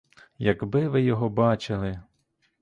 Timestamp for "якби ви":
0.39-1.01